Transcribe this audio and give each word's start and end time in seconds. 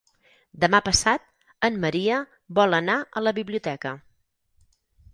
Demà 0.63 0.79
passat 0.87 1.27
en 1.69 1.77
Maria 1.85 2.17
vol 2.63 2.79
anar 2.81 2.99
a 3.21 3.27
la 3.29 3.37
biblioteca. 3.43 3.97